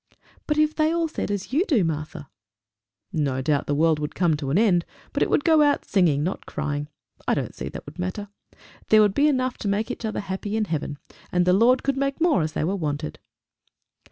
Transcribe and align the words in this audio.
"But 0.47 0.57
if 0.57 0.73
they 0.73 0.91
all 0.91 1.07
said 1.07 1.29
as 1.29 1.53
you 1.53 1.63
do, 1.63 1.83
Martha?" 1.83 2.27
"No 3.13 3.39
doubt 3.39 3.67
the 3.67 3.75
world 3.75 3.99
would 3.99 4.15
come 4.15 4.35
to 4.37 4.49
an 4.49 4.57
end, 4.57 4.83
but 5.13 5.21
it 5.21 5.29
would 5.29 5.43
go 5.43 5.61
out 5.61 5.85
singing, 5.85 6.23
not 6.23 6.47
crying. 6.47 6.87
I 7.27 7.35
don't 7.35 7.53
see 7.53 7.69
that 7.69 7.85
would 7.85 7.99
matter. 7.99 8.29
There 8.87 9.01
would 9.03 9.13
be 9.13 9.27
enough 9.27 9.59
to 9.59 9.67
make 9.67 9.91
each 9.91 10.03
other 10.03 10.21
happy 10.21 10.57
in 10.57 10.65
heaven, 10.65 10.97
and 11.31 11.45
the 11.45 11.53
Lord 11.53 11.83
could 11.83 11.97
make 11.97 12.19
more 12.19 12.41
as 12.41 12.53
they 12.53 12.63
were 12.63 12.75
wanted." 12.75 13.19